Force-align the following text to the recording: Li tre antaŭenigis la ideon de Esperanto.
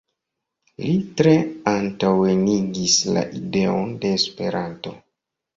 Li 0.85 0.93
tre 1.19 1.33
antaŭenigis 1.73 2.97
la 3.19 3.25
ideon 3.41 3.95
de 4.07 4.15
Esperanto. 4.23 4.97